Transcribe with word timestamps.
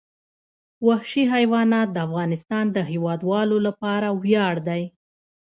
وحشي 0.87 1.23
حیوانات 1.33 1.87
د 1.91 1.97
افغانستان 2.07 2.65
د 2.71 2.77
هیوادوالو 2.91 3.57
لپاره 3.67 4.07
ویاړ 4.23 4.55
دی. 4.67 4.83